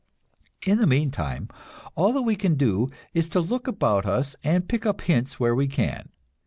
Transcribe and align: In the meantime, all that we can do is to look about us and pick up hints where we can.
In 0.65 0.79
the 0.79 0.87
meantime, 0.87 1.47
all 1.93 2.11
that 2.13 2.23
we 2.23 2.35
can 2.35 2.55
do 2.55 2.89
is 3.13 3.29
to 3.29 3.39
look 3.39 3.67
about 3.67 4.03
us 4.07 4.35
and 4.43 4.67
pick 4.67 4.83
up 4.83 5.01
hints 5.01 5.39
where 5.39 5.53
we 5.53 5.67
can. 5.67 6.09